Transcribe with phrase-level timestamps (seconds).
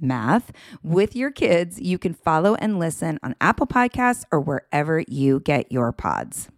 [0.00, 1.80] math with your kids.
[1.80, 6.48] You can follow and listen on Apple Podcasts or wherever you get your pods.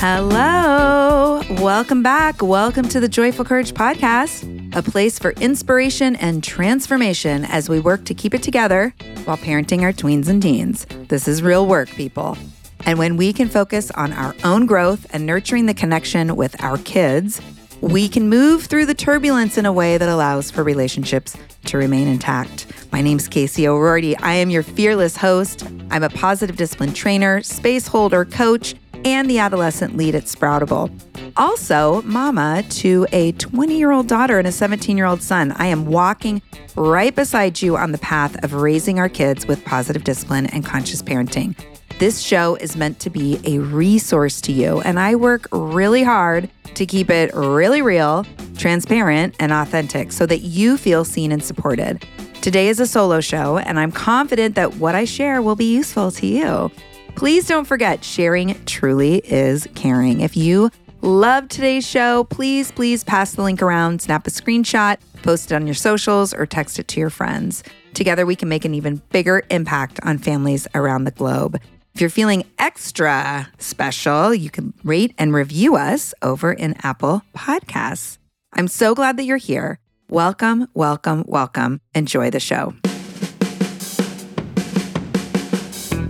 [0.00, 1.42] Hello.
[1.60, 2.40] Welcome back.
[2.40, 8.04] Welcome to the Joyful Courage Podcast, a place for inspiration and transformation as we work
[8.04, 10.86] to keep it together while parenting our tweens and teens.
[11.08, 12.38] This is real work, people.
[12.86, 16.78] And when we can focus on our own growth and nurturing the connection with our
[16.78, 17.40] kids,
[17.80, 22.08] we can move through the turbulence in a way that allows for relationships to remain
[22.08, 22.66] intact.
[22.92, 24.16] My name's Casey O'Roarty.
[24.18, 25.64] I am your fearless host.
[25.90, 30.90] I'm a positive discipline trainer, space holder, coach, and the adolescent lead at Sproutable.
[31.36, 35.52] Also, mama to a 20 year old daughter and a 17 year old son.
[35.52, 36.42] I am walking
[36.74, 41.02] right beside you on the path of raising our kids with positive discipline and conscious
[41.02, 41.54] parenting.
[41.98, 46.48] This show is meant to be a resource to you, and I work really hard
[46.74, 48.24] to keep it really real,
[48.56, 52.06] transparent, and authentic so that you feel seen and supported.
[52.40, 56.12] Today is a solo show, and I'm confident that what I share will be useful
[56.12, 56.70] to you.
[57.16, 60.20] Please don't forget, sharing truly is caring.
[60.20, 60.70] If you
[61.02, 65.66] love today's show, please, please pass the link around, snap a screenshot, post it on
[65.66, 67.64] your socials, or text it to your friends.
[67.92, 71.58] Together, we can make an even bigger impact on families around the globe.
[71.98, 78.18] If you're feeling extra special, you can rate and review us over in Apple Podcasts.
[78.52, 79.80] I'm so glad that you're here.
[80.08, 81.80] Welcome, welcome, welcome.
[81.96, 82.72] Enjoy the show.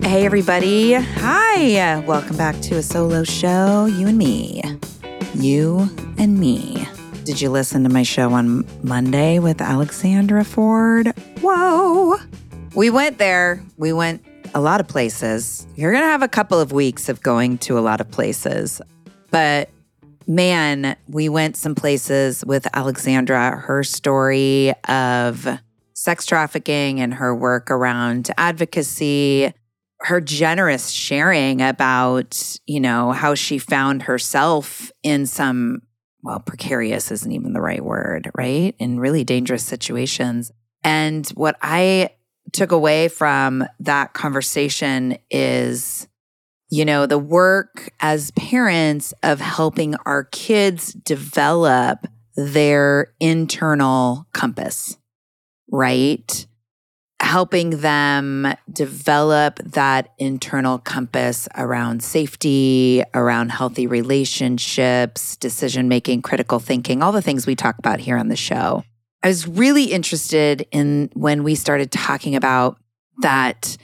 [0.03, 0.93] Hey, everybody.
[0.93, 2.03] Hi.
[2.05, 4.61] Welcome back to a solo show, you and me.
[5.33, 5.89] You
[6.19, 6.87] and me.
[7.23, 11.17] Did you listen to my show on Monday with Alexandra Ford?
[11.41, 12.17] Whoa.
[12.75, 13.63] We went there.
[13.77, 14.23] We went
[14.53, 15.67] a lot of places.
[15.75, 18.81] You're going to have a couple of weeks of going to a lot of places.
[19.31, 19.69] But
[20.27, 25.47] man, we went some places with Alexandra, her story of
[25.93, 29.53] sex trafficking and her work around advocacy,
[30.01, 35.81] her generous sharing about, you know, how she found herself in some,
[36.23, 38.75] well, precarious isn't even the right word, right?
[38.79, 40.51] In really dangerous situations.
[40.83, 42.11] And what I
[42.53, 46.07] took away from that conversation is
[46.69, 52.05] you know, the work as parents of helping our kids develop
[52.35, 54.97] their internal compass,
[55.71, 56.45] right?
[57.21, 67.01] Helping them develop that internal compass around safety, around healthy relationships, decision making, critical thinking,
[67.01, 68.83] all the things we talk about here on the show.
[69.21, 72.77] I was really interested in when we started talking about
[73.21, 73.77] that,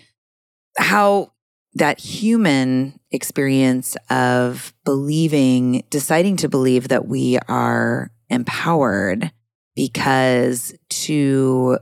[0.77, 1.33] how
[1.73, 9.31] that human experience of believing, deciding to believe that we are empowered
[9.75, 11.79] because to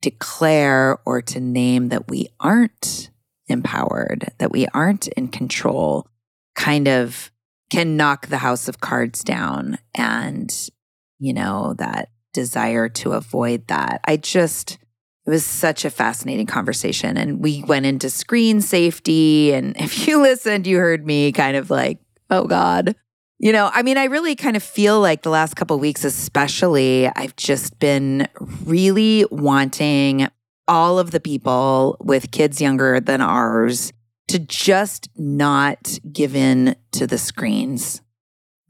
[0.00, 3.10] declare or to name that we aren't
[3.46, 6.08] empowered, that we aren't in control,
[6.54, 7.30] kind of
[7.70, 9.78] can knock the house of cards down.
[9.94, 10.50] And,
[11.18, 14.02] you know, that desire to avoid that.
[14.04, 14.72] I just,
[15.24, 17.16] it was such a fascinating conversation.
[17.16, 19.54] And we went into screen safety.
[19.54, 21.98] And if you listened, you heard me kind of like,
[22.30, 22.94] oh God.
[23.38, 27.08] You know, I mean, I really kind of feel like the last couple weeks, especially,
[27.08, 28.28] I've just been
[28.64, 30.28] really wanting
[30.68, 33.92] all of the people with kids younger than ours
[34.28, 38.00] to just not give in to the screens.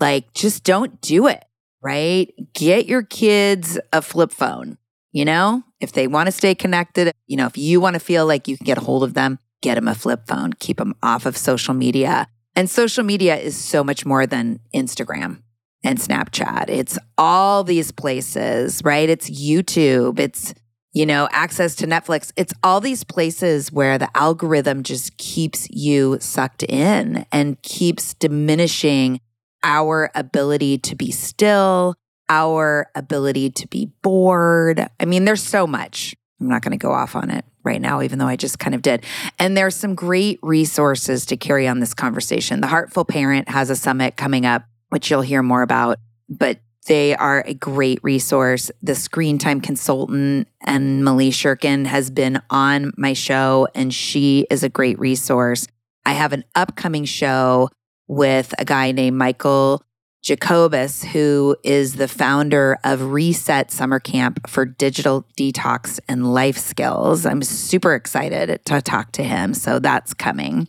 [0.00, 1.45] Like, just don't do it
[1.86, 2.34] right?
[2.52, 4.76] Get your kids a flip phone.
[5.12, 8.26] You know, if they want to stay connected, you know, if you want to feel
[8.26, 10.96] like you can get a hold of them, get them a flip phone, keep them
[11.00, 12.26] off of social media.
[12.56, 15.42] And social media is so much more than Instagram
[15.84, 16.68] and Snapchat.
[16.68, 19.08] It's all these places, right?
[19.08, 20.54] It's YouTube, it's,
[20.92, 22.32] you know, access to Netflix.
[22.34, 29.20] It's all these places where the algorithm just keeps you sucked in and keeps diminishing
[29.66, 31.96] our ability to be still,
[32.28, 34.86] our ability to be bored.
[35.00, 36.14] I mean, there's so much.
[36.40, 38.74] I'm not going to go off on it right now, even though I just kind
[38.76, 39.04] of did.
[39.40, 42.60] And there's some great resources to carry on this conversation.
[42.60, 45.98] The Heartful Parent has a summit coming up, which you'll hear more about,
[46.28, 48.70] but they are a great resource.
[48.82, 54.68] The screen time consultant Emily Cherkin has been on my show, and she is a
[54.68, 55.66] great resource.
[56.04, 57.70] I have an upcoming show
[58.08, 59.82] with a guy named Michael
[60.22, 67.24] Jacobus, who is the founder of Reset Summer Camp for Digital Detox and Life Skills.
[67.24, 69.54] I'm super excited to talk to him.
[69.54, 70.66] So that's coming.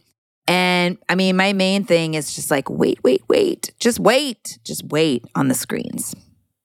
[0.48, 3.74] And I mean, my main thing is just like, wait, wait, wait.
[3.80, 4.60] Just wait.
[4.64, 6.16] Just wait on the screens.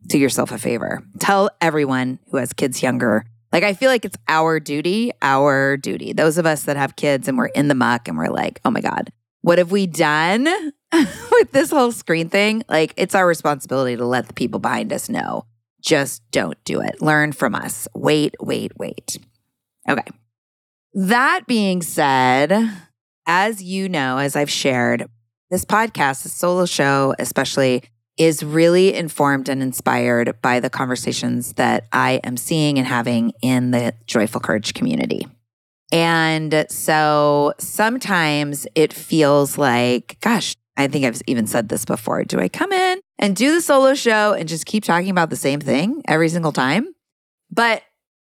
[0.07, 1.03] Do yourself a favor.
[1.19, 3.25] Tell everyone who has kids younger.
[3.53, 6.13] Like, I feel like it's our duty, our duty.
[6.13, 8.71] Those of us that have kids and we're in the muck and we're like, oh
[8.71, 9.11] my God,
[9.43, 10.45] what have we done
[10.93, 12.63] with this whole screen thing?
[12.69, 15.45] Like, it's our responsibility to let the people behind us know.
[15.81, 17.03] Just don't do it.
[17.03, 17.89] Learn from us.
[17.95, 19.19] Wait, wait, wait.
[19.89, 20.05] Okay.
[20.95, 22.71] That being said,
[23.27, 25.07] as you know, as I've shared,
[25.51, 27.83] this podcast, the solo show, especially,
[28.17, 33.71] is really informed and inspired by the conversations that I am seeing and having in
[33.71, 35.27] the Joyful Courage community.
[35.93, 42.25] And so sometimes it feels like, gosh, I think I've even said this before.
[42.25, 45.37] Do I come in and do the solo show and just keep talking about the
[45.37, 46.95] same thing every single time?
[47.51, 47.83] But,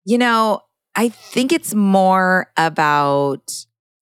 [0.05, 0.63] you know,
[0.97, 3.53] I think it's more about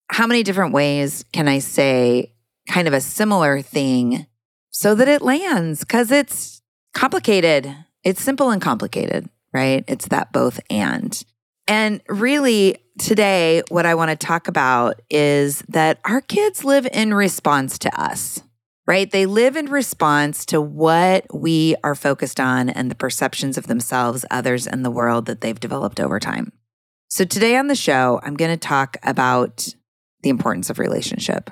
[0.09, 2.33] how many different ways can I say
[2.67, 4.25] kind of a similar thing
[4.71, 5.81] so that it lands?
[5.81, 6.63] Because it's
[6.95, 7.73] complicated.
[8.03, 9.83] It's simple and complicated, right?
[9.87, 11.23] It's that both and.
[11.67, 17.13] And really, today, what I want to talk about is that our kids live in
[17.13, 18.41] response to us,
[18.85, 19.09] right?
[19.09, 24.23] They live in response to what we are focused on and the perceptions of themselves,
[24.29, 26.51] others, and the world that they've developed over time.
[27.07, 29.67] So, today on the show, I'm going to talk about
[30.21, 31.49] the importance of relationship,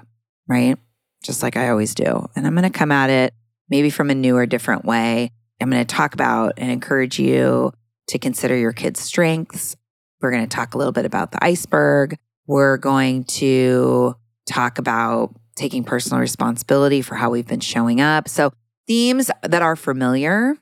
[0.48, 0.78] right?
[1.24, 2.28] Just like I always do.
[2.36, 3.34] And I'm going to come at it
[3.69, 5.31] maybe from a new or different way.
[5.60, 7.74] I'm going to talk about and encourage you
[8.07, 9.75] to consider your kids' strengths,
[10.21, 12.18] we're going to talk a little bit about the iceberg.
[12.48, 14.16] We're going to
[14.48, 18.27] talk about taking personal responsibility for how we've been showing up.
[18.27, 18.51] So,
[18.88, 20.56] themes that are familiar.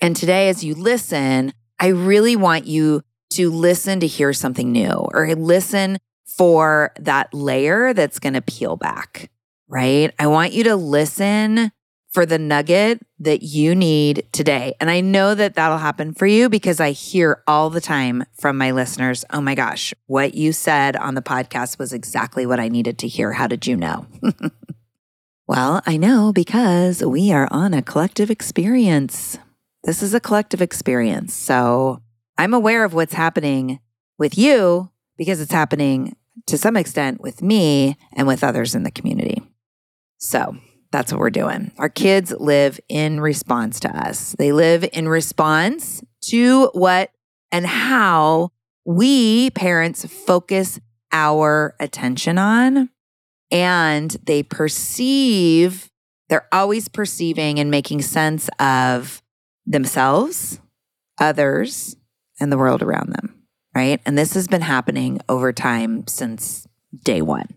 [0.00, 3.02] And today, as you listen, I really want you
[3.34, 8.76] to listen to hear something new or listen for that layer that's going to peel
[8.76, 9.30] back,
[9.68, 10.12] right?
[10.18, 11.70] I want you to listen
[12.14, 14.74] for the nugget that you need today.
[14.80, 18.56] And I know that that'll happen for you because I hear all the time from
[18.56, 22.68] my listeners, oh my gosh, what you said on the podcast was exactly what I
[22.68, 23.32] needed to hear.
[23.32, 24.06] How did you know?
[25.48, 29.36] well, I know because we are on a collective experience.
[29.82, 31.34] This is a collective experience.
[31.34, 32.00] So
[32.38, 33.80] I'm aware of what's happening
[34.18, 38.90] with you because it's happening to some extent with me and with others in the
[38.92, 39.42] community.
[40.18, 40.56] So,
[40.94, 41.72] that's what we're doing.
[41.76, 44.36] Our kids live in response to us.
[44.38, 47.10] They live in response to what
[47.50, 48.52] and how
[48.84, 50.78] we parents focus
[51.10, 52.90] our attention on.
[53.50, 55.90] And they perceive,
[56.28, 59.20] they're always perceiving and making sense of
[59.66, 60.60] themselves,
[61.18, 61.96] others,
[62.38, 63.42] and the world around them.
[63.74, 64.00] Right.
[64.06, 66.68] And this has been happening over time since
[67.02, 67.48] day one.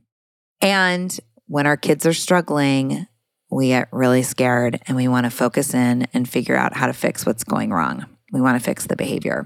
[0.60, 1.15] And
[1.46, 3.06] when our kids are struggling,
[3.50, 6.94] we get really scared and we want to focus in and figure out how to
[6.94, 8.06] fix what's going wrong.
[8.32, 9.46] We want to fix the behavior.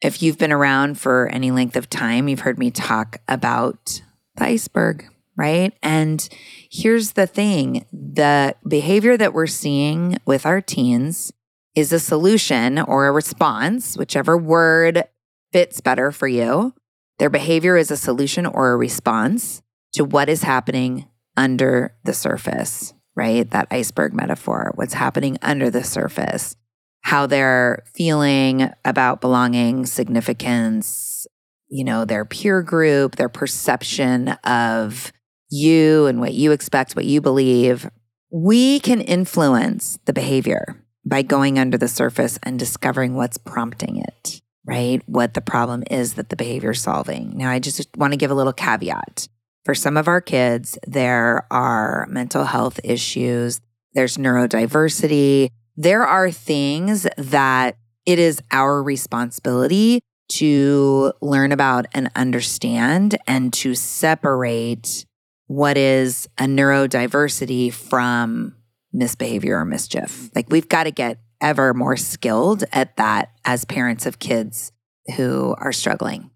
[0.00, 4.02] If you've been around for any length of time, you've heard me talk about
[4.36, 5.06] the iceberg,
[5.36, 5.72] right?
[5.82, 6.26] And
[6.70, 11.32] here's the thing the behavior that we're seeing with our teens
[11.76, 15.04] is a solution or a response, whichever word
[15.52, 16.74] fits better for you.
[17.18, 22.94] Their behavior is a solution or a response to what is happening under the surface
[23.16, 23.50] right?
[23.50, 26.56] That iceberg metaphor, what's happening under the surface,
[27.02, 31.26] how they're feeling about belonging, significance,
[31.68, 35.12] you know, their peer group, their perception of
[35.50, 37.88] you and what you expect, what you believe.
[38.32, 40.76] We can influence the behavior.
[41.04, 45.02] by going under the surface and discovering what's prompting it, right?
[45.06, 47.36] What the problem is that the behavior is solving.
[47.36, 49.28] Now, I just want to give a little caveat.
[49.64, 53.60] For some of our kids, there are mental health issues,
[53.92, 55.48] there's neurodiversity.
[55.76, 57.76] There are things that
[58.06, 60.00] it is our responsibility
[60.30, 65.04] to learn about and understand and to separate
[65.46, 68.54] what is a neurodiversity from
[68.92, 70.30] misbehavior or mischief.
[70.34, 74.70] Like we've got to get ever more skilled at that as parents of kids
[75.16, 76.30] who are struggling.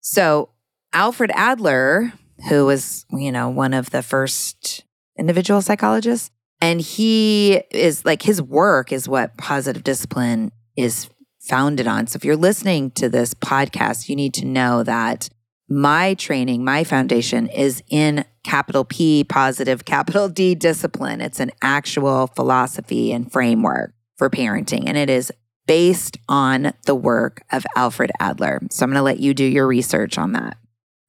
[0.00, 0.50] So,
[0.92, 2.12] Alfred Adler,
[2.48, 4.84] who was, you know, one of the first
[5.18, 11.08] individual psychologists, and he is like his work is what positive discipline is
[11.40, 12.06] founded on.
[12.06, 15.28] So if you're listening to this podcast, you need to know that
[15.68, 21.20] my training, my foundation is in capital P, positive, capital D discipline.
[21.20, 25.32] It's an actual philosophy and framework for parenting, and it is
[25.66, 28.60] based on the work of Alfred Adler.
[28.70, 30.56] So I'm going to let you do your research on that.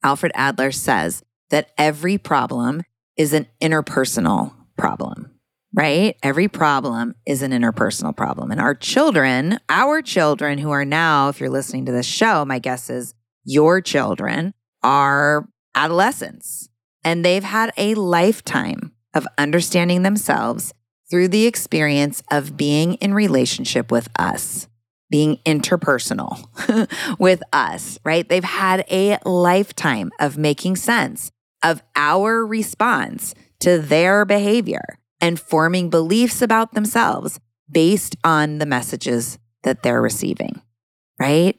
[0.02, 2.82] Alfred Adler says that every problem
[3.16, 5.38] is an interpersonal problem
[5.74, 6.16] right?
[6.22, 8.50] Every problem is an interpersonal problem.
[8.50, 12.58] And our children, our children who are now, if you're listening to this show, my
[12.58, 13.14] guess is
[13.44, 16.68] your children are adolescents
[17.04, 20.72] and they've had a lifetime of understanding themselves
[21.10, 24.68] through the experience of being in relationship with us,
[25.10, 26.46] being interpersonal
[27.18, 28.28] with us, right?
[28.28, 31.30] They've had a lifetime of making sense
[31.62, 39.38] of our response to their behavior and forming beliefs about themselves based on the messages
[39.62, 40.60] that they're receiving,
[41.18, 41.58] right?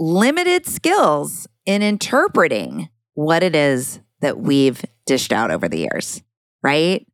[0.00, 6.22] limited skills in interpreting what it is that we've dished out over the years,
[6.62, 7.06] right?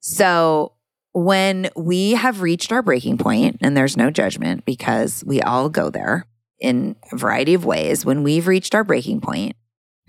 [0.00, 0.72] So
[1.12, 5.90] when we have reached our breaking point, and there's no judgment because we all go
[5.90, 6.26] there
[6.60, 9.56] in a variety of ways, when we've reached our breaking point,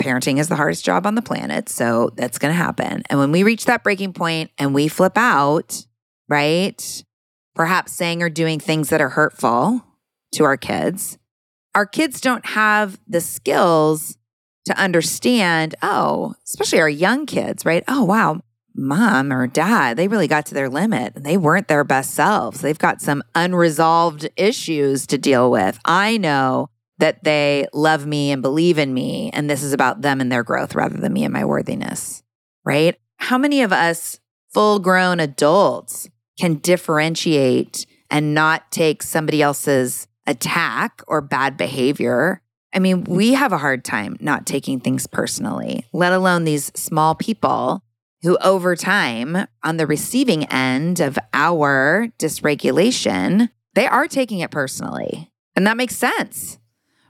[0.01, 1.67] parenting is the hardest job on the planet.
[1.67, 3.03] So that's going to happen.
[3.09, 5.85] And when we reach that breaking point and we flip out,
[6.27, 7.03] right?
[7.55, 9.83] Perhaps saying or doing things that are hurtful
[10.33, 11.18] to our kids,
[11.75, 14.17] our kids don't have the skills
[14.65, 17.83] to understand, oh, especially our young kids, right?
[17.87, 18.41] Oh, wow,
[18.75, 22.61] mom or dad, they really got to their limit and they weren't their best selves.
[22.61, 25.79] They've got some unresolved issues to deal with.
[25.85, 30.19] I know that they love me and believe in me, and this is about them
[30.19, 32.23] and their growth rather than me and my worthiness,
[32.65, 32.97] right?
[33.17, 34.19] How many of us
[34.53, 36.09] full grown adults
[36.39, 42.41] can differentiate and not take somebody else's attack or bad behavior?
[42.73, 43.15] I mean, mm-hmm.
[43.15, 47.83] we have a hard time not taking things personally, let alone these small people
[48.21, 55.31] who, over time, on the receiving end of our dysregulation, they are taking it personally.
[55.55, 56.59] And that makes sense,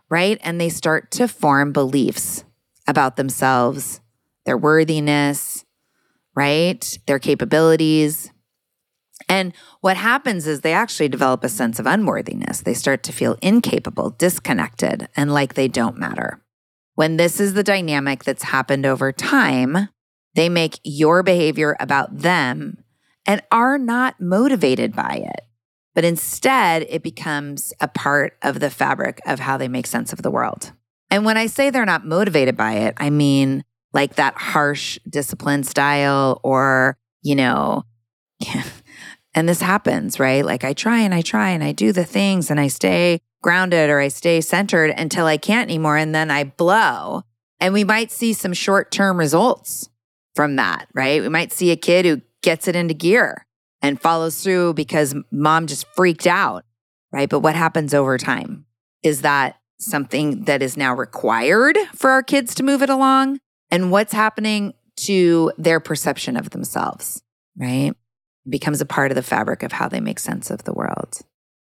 [0.09, 0.39] right?
[0.41, 2.45] And they start to form beliefs
[2.87, 4.01] about themselves,
[4.45, 5.65] their worthiness,
[6.35, 6.97] right?
[7.05, 8.31] Their capabilities.
[9.27, 12.61] And what happens is they actually develop a sense of unworthiness.
[12.61, 16.41] They start to feel incapable, disconnected, and like they don't matter.
[16.95, 19.89] When this is the dynamic that's happened over time,
[20.35, 22.83] they make your behavior about them
[23.25, 25.45] and are not motivated by it.
[25.95, 30.21] But instead, it becomes a part of the fabric of how they make sense of
[30.21, 30.71] the world.
[31.09, 35.63] And when I say they're not motivated by it, I mean like that harsh discipline
[35.63, 37.83] style or, you know,
[39.33, 40.43] and this happens, right?
[40.43, 43.89] Like I try and I try and I do the things and I stay grounded
[43.89, 47.23] or I stay centered until I can't anymore and then I blow.
[47.59, 49.89] And we might see some short term results
[50.35, 51.21] from that, right?
[51.21, 53.45] We might see a kid who gets it into gear
[53.81, 56.65] and follows through because mom just freaked out,
[57.11, 57.29] right?
[57.29, 58.65] But what happens over time?
[59.03, 63.39] Is that something that is now required for our kids to move it along?
[63.71, 67.21] And what's happening to their perception of themselves,
[67.57, 67.93] right?
[68.49, 71.19] Becomes a part of the fabric of how they make sense of the world.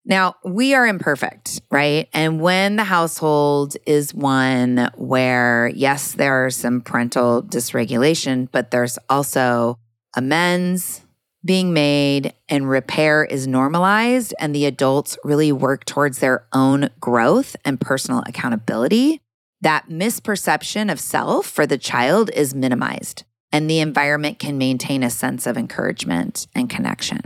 [0.05, 2.09] Now, we are imperfect, right?
[2.13, 8.99] And when the household is one where, yes, there are some parental dysregulation, but there's
[9.09, 9.79] also
[10.15, 11.01] amends
[11.45, 17.55] being made and repair is normalized, and the adults really work towards their own growth
[17.65, 19.19] and personal accountability,
[19.61, 25.09] that misperception of self for the child is minimized, and the environment can maintain a
[25.11, 27.21] sense of encouragement and connection,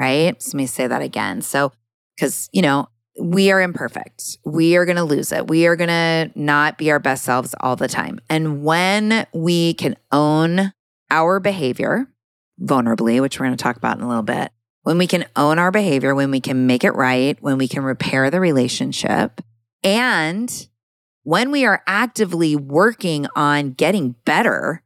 [0.00, 0.42] right?
[0.42, 1.42] So let me say that again.
[1.42, 1.70] So,
[2.16, 2.88] because, you know,
[3.20, 4.38] we are imperfect.
[4.44, 5.48] We are going to lose it.
[5.48, 8.18] We are going to not be our best selves all the time.
[8.28, 10.72] And when we can own
[11.10, 12.08] our behavior
[12.60, 14.50] vulnerably, which we're going to talk about in a little bit,
[14.82, 17.82] when we can own our behavior, when we can make it right, when we can
[17.82, 19.42] repair the relationship,
[19.84, 20.68] and
[21.22, 24.82] when we are actively working on getting better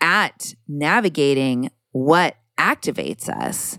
[0.00, 3.78] at navigating what activates us,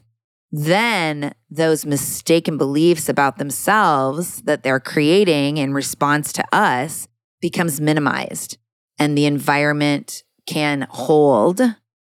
[0.52, 7.08] then those mistaken beliefs about themselves that they're creating in response to us
[7.42, 8.58] becomes minimized
[9.00, 11.62] and the environment can hold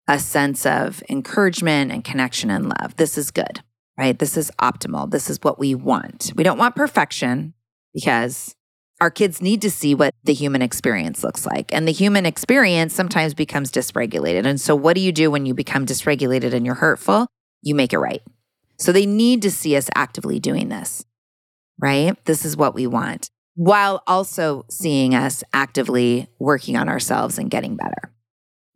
[0.06, 2.96] a sense of encouragement and connection and love.
[2.96, 3.62] This is good,
[3.98, 4.18] right?
[4.18, 5.10] This is optimal.
[5.10, 6.32] This is what we want.
[6.34, 7.52] We don't want perfection
[7.92, 8.54] because
[9.00, 11.72] our kids need to see what the human experience looks like.
[11.72, 14.44] And the human experience sometimes becomes dysregulated.
[14.44, 17.28] And so, what do you do when you become dysregulated and you're hurtful?
[17.62, 18.22] you make it right.
[18.78, 21.04] So they need to see us actively doing this,
[21.78, 22.16] right?
[22.24, 27.76] This is what we want, while also seeing us actively working on ourselves and getting
[27.76, 28.12] better.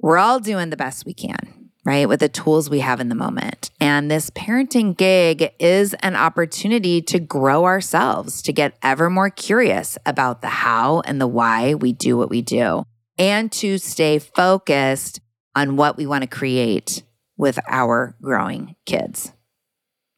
[0.00, 1.51] We're all doing the best we can,
[1.84, 2.08] right?
[2.08, 3.70] With the tools we have in the moment.
[3.80, 9.98] And this parenting gig is an opportunity to grow ourselves, to get ever more curious
[10.06, 12.84] about the how and the why we do what we do,
[13.18, 15.20] and to stay focused
[15.54, 17.02] on what we want to create
[17.36, 19.32] with our growing kids,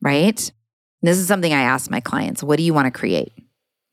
[0.03, 0.53] right?
[1.03, 3.33] This is something I ask my clients what do you want to create?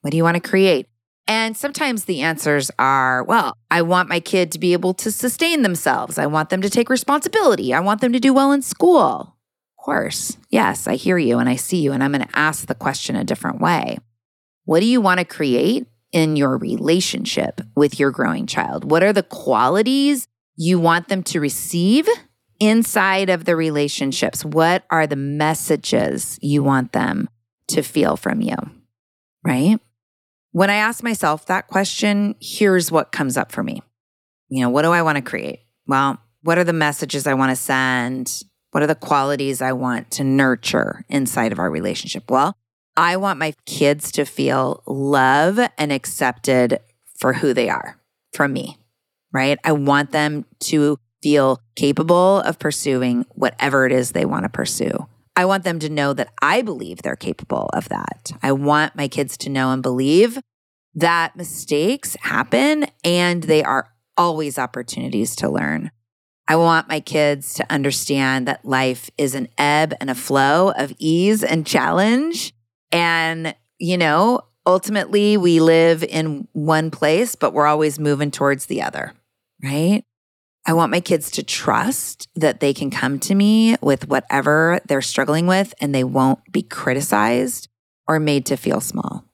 [0.01, 0.87] What do you want to create?
[1.27, 5.61] And sometimes the answers are, well, I want my kid to be able to sustain
[5.61, 6.17] themselves.
[6.17, 7.73] I want them to take responsibility.
[7.73, 9.37] I want them to do well in school.
[9.79, 12.67] Of course, yes, I hear you and I see you, and I'm going to ask
[12.67, 13.97] the question a different way.
[14.65, 18.91] What do you want to create in your relationship with your growing child?
[18.91, 22.07] What are the qualities you want them to receive
[22.61, 27.27] inside of the relationships, what are the messages you want them
[27.67, 28.55] to feel from you?
[29.43, 29.79] Right?
[30.51, 33.81] When I ask myself that question, here's what comes up for me.
[34.49, 35.61] You know, what do I want to create?
[35.87, 38.43] Well, what are the messages I want to send?
[38.71, 42.29] What are the qualities I want to nurture inside of our relationship?
[42.29, 42.55] Well,
[42.97, 46.79] I want my kids to feel love and accepted
[47.17, 47.97] for who they are
[48.33, 48.77] from me,
[49.31, 49.57] right?
[49.63, 55.07] I want them to feel capable of pursuing whatever it is they want to pursue.
[55.35, 58.31] I want them to know that I believe they're capable of that.
[58.43, 60.39] I want my kids to know and believe
[60.95, 65.91] that mistakes happen and they are always opportunities to learn.
[66.47, 70.93] I want my kids to understand that life is an ebb and a flow of
[70.97, 72.53] ease and challenge.
[72.91, 78.81] And, you know, ultimately we live in one place, but we're always moving towards the
[78.81, 79.13] other,
[79.63, 80.03] right?
[80.65, 85.01] I want my kids to trust that they can come to me with whatever they're
[85.01, 87.67] struggling with and they won't be criticized
[88.07, 89.25] or made to feel small.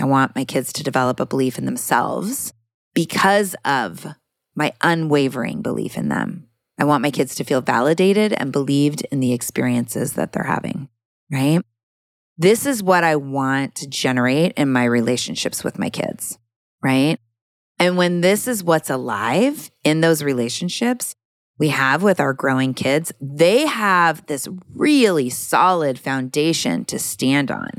[0.00, 2.52] I want my kids to develop a belief in themselves
[2.94, 4.06] because of
[4.54, 6.48] my unwavering belief in them.
[6.78, 10.88] I want my kids to feel validated and believed in the experiences that they're having,
[11.30, 11.60] right?
[12.36, 16.38] This is what I want to generate in my relationships with my kids,
[16.82, 17.18] right?
[17.78, 21.14] And when this is what's alive in those relationships
[21.58, 27.70] we have with our growing kids, they have this really solid foundation to stand on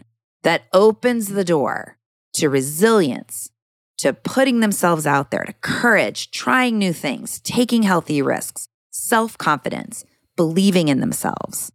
[0.44, 1.98] that opens the door
[2.34, 3.50] to resilience,
[3.98, 10.06] to putting themselves out there, to courage, trying new things, taking healthy risks, self confidence,
[10.36, 11.72] believing in themselves,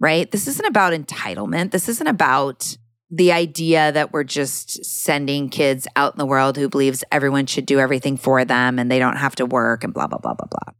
[0.00, 0.30] right?
[0.30, 1.70] This isn't about entitlement.
[1.70, 2.76] This isn't about
[3.12, 7.66] the idea that we're just sending kids out in the world who believes everyone should
[7.66, 10.48] do everything for them and they don't have to work and blah, blah, blah, blah,
[10.50, 10.74] blah.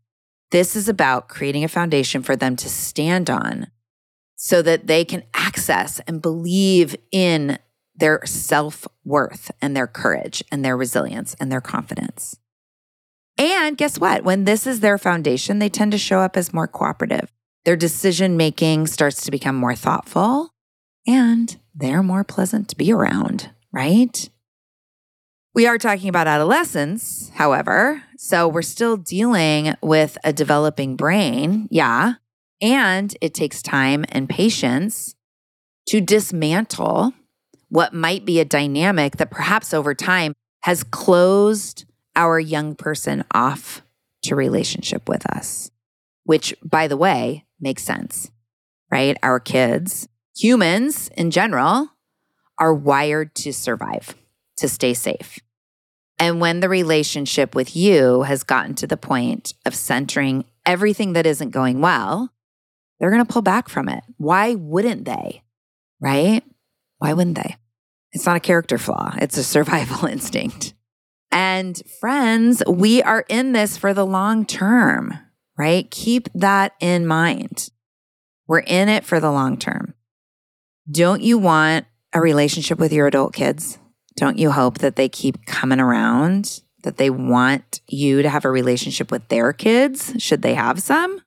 [0.51, 3.67] This is about creating a foundation for them to stand on
[4.35, 7.59] so that they can access and believe in
[7.95, 12.39] their self worth and their courage and their resilience and their confidence.
[13.37, 14.25] And guess what?
[14.25, 17.31] When this is their foundation, they tend to show up as more cooperative.
[17.67, 20.52] Their decision making starts to become more thoughtful
[21.07, 24.29] and they're more pleasant to be around, right?
[25.55, 28.03] We are talking about adolescence, however.
[28.17, 31.69] So we're still dealing with a developing brain.
[31.71, 32.15] Yeah.
[32.63, 35.15] And it takes time and patience
[35.89, 37.13] to dismantle
[37.69, 41.85] what might be a dynamic that perhaps over time has closed
[42.15, 43.83] our young person off
[44.23, 45.71] to relationship with us,
[46.25, 48.31] which, by the way, makes sense,
[48.91, 49.17] right?
[49.23, 51.89] Our kids, humans in general,
[52.59, 54.15] are wired to survive,
[54.57, 55.39] to stay safe.
[56.19, 61.27] And when the relationship with you has gotten to the point of centering everything that
[61.27, 62.33] isn't going well,
[63.01, 64.05] they're going to pull back from it.
[64.19, 65.43] Why wouldn't they?
[66.01, 66.43] Right?
[66.99, 67.57] Why wouldn't they?
[68.13, 70.75] It's not a character flaw, it's a survival instinct.
[71.33, 75.19] And friends, we are in this for the long term,
[75.59, 75.91] right?
[75.91, 77.71] Keep that in mind.
[78.47, 79.95] We're in it for the long term.
[80.93, 83.79] Don't you want a relationship with your adult kids?
[84.17, 88.51] Don't you hope that they keep coming around, that they want you to have a
[88.51, 91.23] relationship with their kids, should they have some?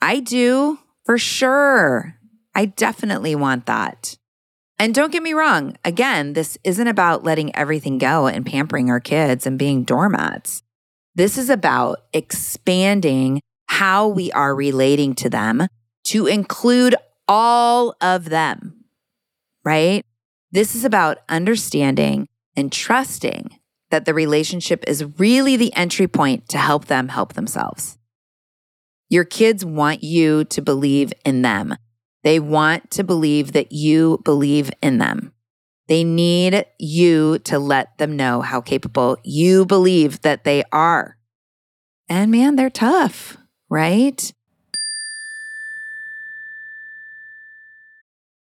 [0.00, 2.14] I do, for sure.
[2.54, 4.16] I definitely want that.
[4.78, 9.00] And don't get me wrong, again, this isn't about letting everything go and pampering our
[9.00, 10.62] kids and being doormats.
[11.16, 15.66] This is about expanding how we are relating to them
[16.04, 16.94] to include
[17.26, 18.73] all of them,
[19.64, 20.04] right?
[20.52, 23.58] This is about understanding and trusting
[23.90, 27.98] that the relationship is really the entry point to help them help themselves.
[29.08, 31.76] Your kids want you to believe in them,
[32.22, 35.32] they want to believe that you believe in them.
[35.88, 41.18] They need you to let them know how capable you believe that they are.
[42.08, 43.36] And man, they're tough,
[43.68, 44.32] right?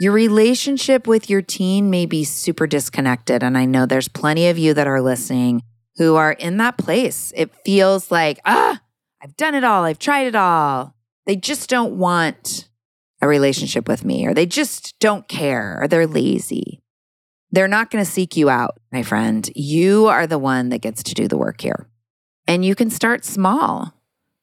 [0.00, 3.42] Your relationship with your teen may be super disconnected.
[3.42, 5.62] And I know there's plenty of you that are listening
[5.96, 7.34] who are in that place.
[7.36, 8.80] It feels like, ah,
[9.22, 10.94] I've done it all, I've tried it all.
[11.26, 12.66] They just don't want
[13.20, 16.80] a relationship with me, or they just don't care, or they're lazy.
[17.50, 19.50] They're not going to seek you out, my friend.
[19.54, 21.90] You are the one that gets to do the work here.
[22.46, 23.92] And you can start small,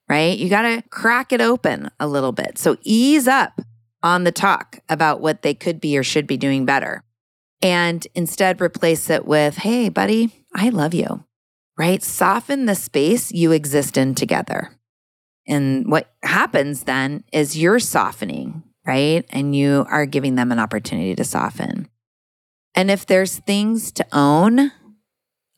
[0.08, 0.38] right?
[0.38, 2.60] You got to crack it open a little bit.
[2.60, 3.60] So ease up
[4.04, 7.04] on the talk about what they could be or should be doing better.
[7.62, 11.26] And instead replace it with, hey, buddy, I love you,
[11.78, 12.04] right?
[12.04, 14.72] Soften the space you exist in together.
[15.48, 19.26] And what happens then is you're softening, right?
[19.30, 21.88] And you are giving them an opportunity to soften.
[22.76, 24.72] And if there's things to own,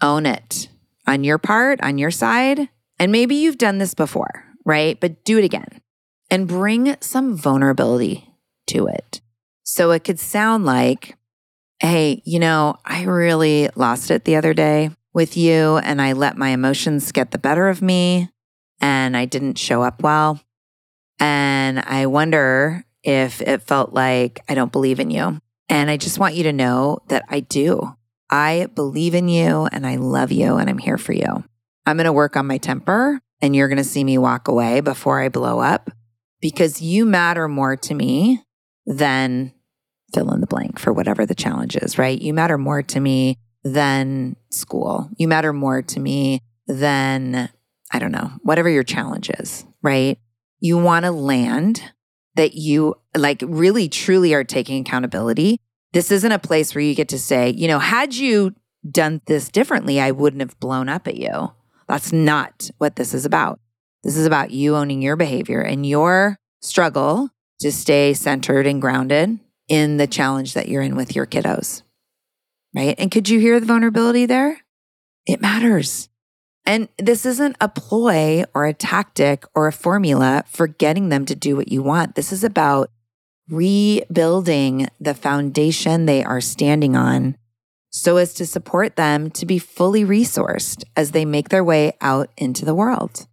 [0.02, 0.70] own it
[1.06, 2.70] on your part, on your side.
[2.98, 4.98] And maybe you've done this before, right?
[5.00, 5.82] But do it again
[6.30, 8.29] and bring some vulnerability
[8.70, 9.22] to it.
[9.64, 11.16] So it could sound like,
[11.80, 16.38] hey, you know, I really lost it the other day with you and I let
[16.38, 18.30] my emotions get the better of me
[18.82, 20.40] and I didn't show up well.
[21.20, 25.40] And I wonder if it felt like I don't believe in you.
[25.68, 27.96] And I just want you to know that I do.
[28.30, 31.44] I believe in you and I love you and I'm here for you.
[31.86, 34.82] I'm going to work on my temper and you're going to see me walk away
[34.82, 35.90] before I blow up
[36.42, 38.44] because you matter more to me
[38.90, 39.54] than
[40.14, 42.20] fill in the blank for whatever the challenge is, right?
[42.20, 45.10] You matter more to me than school.
[45.18, 47.50] You matter more to me than,
[47.92, 50.18] I don't know, whatever your challenge is, right?
[50.60, 51.84] You want to land
[52.36, 55.60] that you like really truly are taking accountability.
[55.94, 58.56] This isn't a place where you get to say, you know, had you
[58.90, 61.52] done this differently, I wouldn't have blown up at you.
[61.88, 63.60] That's not what this is about.
[64.04, 69.40] This is about you owning your behavior and your struggle to stay centered and grounded
[69.68, 71.84] in the challenge that you're in with your kiddos.
[72.76, 72.96] Right.
[72.98, 74.62] And could you hear the vulnerability there?
[75.26, 76.10] It matters.
[76.66, 81.36] And this isn't a ploy or a tactic or a formula for getting them to
[81.36, 82.16] do what you want.
[82.16, 82.92] This is about
[83.50, 87.36] rebuilding the foundation they are standing on
[87.90, 92.30] so as to support them to be fully resourced as they make their way out
[92.38, 93.26] into the world.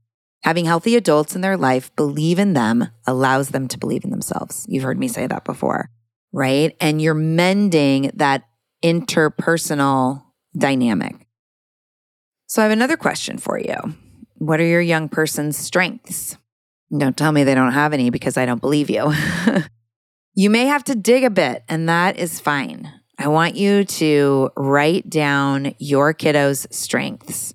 [0.46, 4.64] Having healthy adults in their life believe in them allows them to believe in themselves.
[4.68, 5.90] You've heard me say that before,
[6.32, 6.76] right?
[6.80, 8.44] And you're mending that
[8.80, 10.22] interpersonal
[10.56, 11.26] dynamic.
[12.46, 13.74] So I have another question for you.
[14.36, 16.38] What are your young person's strengths?
[16.96, 19.12] Don't tell me they don't have any because I don't believe you.
[20.34, 22.88] you may have to dig a bit, and that is fine.
[23.18, 27.52] I want you to write down your kiddo's strengths.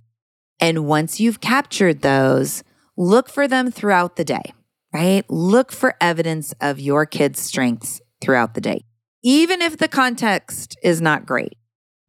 [0.60, 2.66] And once you've captured those,
[2.98, 4.54] look for them throughout the day,
[4.94, 5.24] right?
[5.30, 8.84] Look for evidence of your kid's strengths throughout the day,
[9.24, 11.58] even if the context is not great,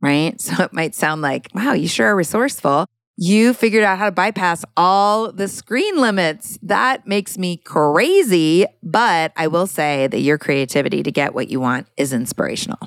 [0.00, 0.40] right?
[0.40, 2.86] So it might sound like, wow, you sure are resourceful.
[3.16, 6.58] You figured out how to bypass all the screen limits.
[6.62, 8.66] That makes me crazy.
[8.82, 12.78] But I will say that your creativity to get what you want is inspirational,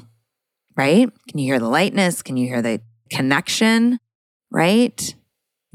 [0.75, 1.09] right?
[1.29, 2.23] Can you hear the lightness?
[2.23, 2.81] Can you hear the
[3.11, 3.99] connection,
[4.51, 5.15] right?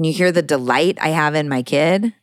[0.01, 2.15] And you hear the delight I have in my kid.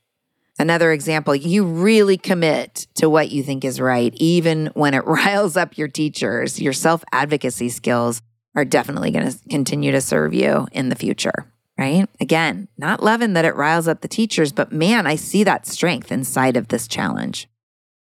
[0.57, 5.55] Another example, you really commit to what you think is right, even when it riles
[5.55, 6.59] up your teachers.
[6.59, 8.23] Your self advocacy skills
[8.55, 11.45] are definitely going to continue to serve you in the future,
[11.77, 12.09] right?
[12.19, 16.11] Again, not loving that it riles up the teachers, but man, I see that strength
[16.11, 17.47] inside of this challenge.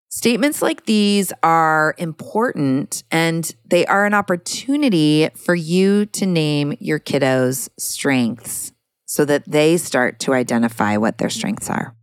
[0.10, 7.00] Statements like these are important and they are an opportunity for you to name your
[7.00, 8.73] kiddos' strengths
[9.14, 11.96] so that they start to identify what their strengths are.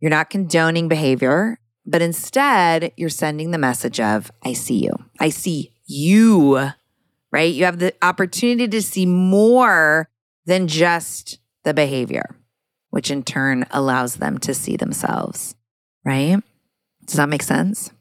[0.00, 4.92] You're not condoning behavior, but instead you're sending the message of, I see you.
[5.20, 6.70] I see you,
[7.30, 7.52] right?
[7.52, 10.08] You have the opportunity to see more
[10.46, 12.34] than just the behavior,
[12.88, 15.54] which in turn allows them to see themselves,
[16.02, 16.38] right?
[17.04, 17.92] Does that make sense?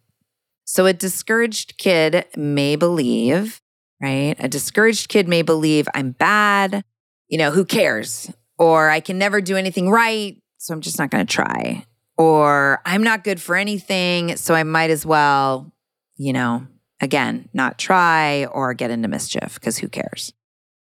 [0.63, 3.62] So a discouraged kid may believe,
[4.02, 4.38] right?
[4.39, 6.86] A discouraged kid may believe I'm bad.
[7.28, 8.32] You know, who cares?
[8.57, 11.85] Or I can never do anything right, so I'm just not going to try,
[12.17, 15.73] or I'm not good for anything, so I might as well,
[16.15, 16.67] you know,
[17.01, 20.33] again, not try or get into mischief because who cares?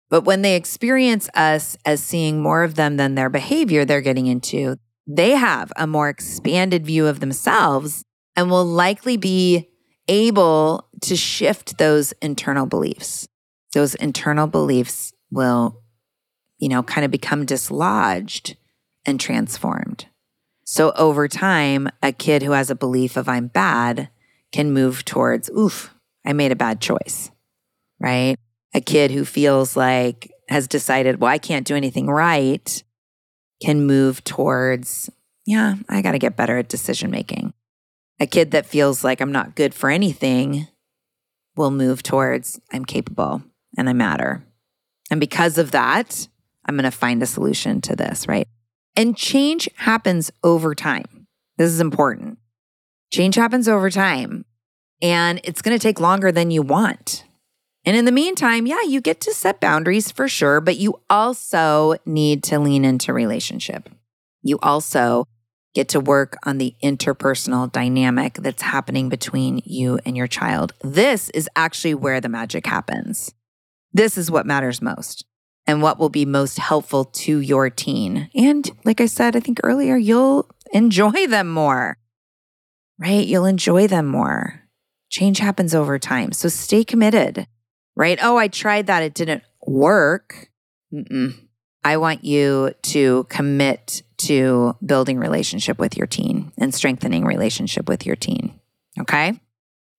[0.10, 4.28] But when they experience us as seeing more of them than their behavior they're getting
[4.28, 8.04] into, they have a more expanded view of themselves
[8.36, 9.70] and will likely be
[10.08, 13.28] able to shift those internal beliefs.
[13.74, 15.81] Those internal beliefs will,
[16.62, 18.56] you know, kind of become dislodged
[19.06, 20.06] and transformed.
[20.64, 24.10] So over time, a kid who has a belief of I'm bad
[24.54, 25.94] can move towards, oof,
[26.26, 27.32] I made a bad choice,
[28.00, 28.38] right?
[28.74, 32.84] A kid who feels like has decided, well, I can't do anything right
[33.62, 35.10] can move towards,
[35.46, 37.54] yeah, I got to get better at decision making.
[38.20, 40.68] A kid that feels like I'm not good for anything
[41.56, 43.44] will move towards, I'm capable
[43.78, 44.44] and I matter.
[45.10, 46.28] And because of that,
[46.72, 48.48] I'm going to find a solution to this, right?
[48.96, 51.28] And change happens over time.
[51.58, 52.38] This is important.
[53.12, 54.46] Change happens over time
[55.02, 57.26] and it's going to take longer than you want.
[57.84, 61.96] And in the meantime, yeah, you get to set boundaries for sure, but you also
[62.06, 63.90] need to lean into relationship.
[64.42, 65.26] You also
[65.76, 70.72] get to work on the interpersonal dynamic that's happening between you and your child.
[70.82, 73.34] This is actually where the magic happens.
[73.92, 75.26] This is what matters most
[75.68, 78.30] and what will be most helpful to your teen.
[78.36, 81.98] And like I said, I think earlier, you'll enjoy them more,
[83.00, 83.26] right?
[83.26, 84.62] You'll enjoy them more.
[85.10, 86.32] Change happens over time.
[86.32, 87.48] So stay committed,
[87.96, 88.20] right?
[88.22, 89.04] Oh, I tried that.
[89.04, 90.50] It didn't work.
[90.94, 91.36] Mm-mm.
[91.84, 98.06] I want you to commit to building relationship with your teen and strengthening relationship with
[98.06, 98.60] your teen.
[99.00, 99.40] Okay.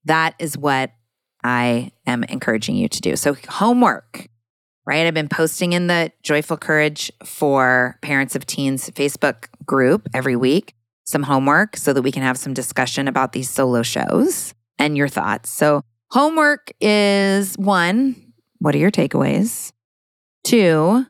[0.05, 0.93] That is what
[1.43, 3.17] I am encouraging you to do.
[3.17, 4.29] So, homework,
[4.87, 5.07] right?
[5.07, 10.75] I've been posting in the Joyful Courage for Parents of Teens Facebook group every week
[11.05, 15.09] some homework so that we can have some discussion about these solo shows and your
[15.09, 15.51] thoughts.
[15.51, 19.73] So, homework is one, what are your takeaways?
[20.45, 21.07] Two,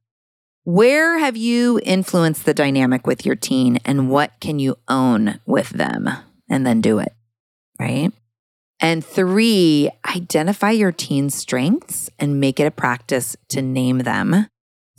[0.64, 5.70] where have you influenced the dynamic with your teen and what can you own with
[5.70, 6.08] them
[6.48, 7.12] and then do it?
[7.80, 8.12] Right.
[8.82, 14.48] And three, identify your teen's strengths and make it a practice to name them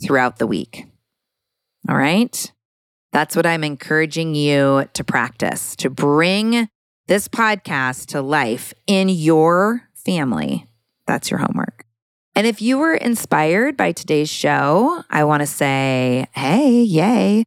[0.02, 0.86] throughout the week.
[1.86, 2.50] All right.
[3.12, 6.66] That's what I'm encouraging you to practice, to bring
[7.08, 10.66] this podcast to life in your family.
[11.06, 11.84] That's your homework.
[12.34, 17.44] And if you were inspired by today's show, I want to say, hey, yay.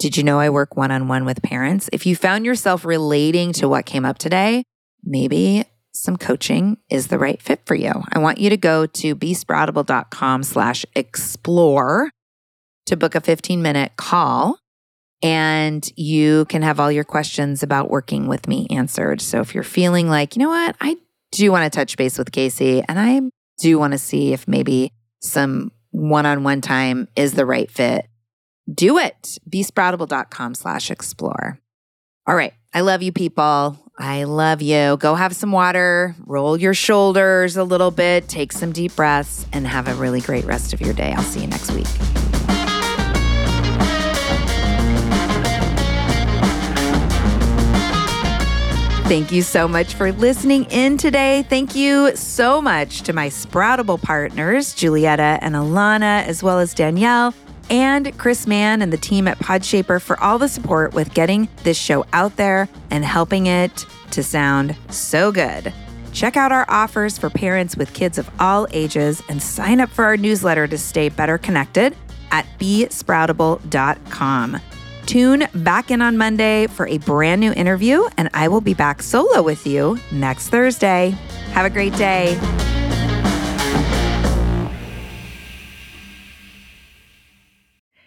[0.00, 1.88] Did you know I work one on one with parents?
[1.92, 4.64] If you found yourself relating to what came up today,
[5.04, 7.92] maybe some coaching is the right fit for you.
[8.12, 12.10] I want you to go to besproutable.com slash explore
[12.86, 14.58] to book a 15 minute call
[15.22, 19.20] and you can have all your questions about working with me answered.
[19.20, 20.96] So if you're feeling like, you know what, I
[21.30, 23.20] do want to touch base with Casey and I
[23.58, 28.06] do want to see if maybe some one on one time is the right fit,
[28.72, 29.38] do it.
[29.48, 31.60] Besproutable.com slash explore.
[32.26, 32.54] All right.
[32.74, 33.78] I love you, people.
[33.98, 34.96] I love you.
[34.96, 39.66] Go have some water, roll your shoulders a little bit, take some deep breaths, and
[39.66, 41.12] have a really great rest of your day.
[41.12, 41.86] I'll see you next week.
[49.06, 51.44] Thank you so much for listening in today.
[51.50, 57.34] Thank you so much to my Sproutable partners, Julietta and Alana, as well as Danielle
[57.70, 61.76] and Chris Mann and the team at Podshaper for all the support with getting this
[61.76, 65.72] show out there and helping it to sound so good.
[66.12, 70.04] Check out our offers for parents with kids of all ages and sign up for
[70.04, 71.96] our newsletter to stay better connected
[72.30, 74.60] at besproutable.com.
[75.06, 79.02] Tune back in on Monday for a brand new interview, and I will be back
[79.02, 81.10] solo with you next Thursday.
[81.52, 82.38] Have a great day.